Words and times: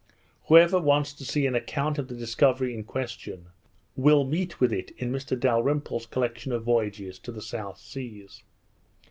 Whoever 0.45 0.79
wants 0.79 1.13
to 1.13 1.23
see 1.23 1.45
an 1.45 1.53
account 1.53 1.99
of 1.99 2.07
the 2.07 2.15
discovery 2.15 2.73
in 2.73 2.83
question, 2.85 3.49
will 3.95 4.23
meet 4.23 4.59
with 4.59 4.73
it 4.73 4.89
in 4.97 5.11
Mr 5.11 5.39
Dalrymple's 5.39 6.07
collection 6.07 6.51
of 6.51 6.63
voyages 6.63 7.19
to 7.19 7.31
the 7.31 7.39
south 7.39 7.77
seas. 7.77 8.41